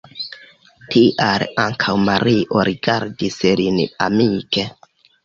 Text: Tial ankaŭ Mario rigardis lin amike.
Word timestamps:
Tial 0.93 1.43
ankaŭ 1.63 1.95
Mario 2.05 2.63
rigardis 2.71 3.37
lin 3.61 3.79
amike. 4.07 4.65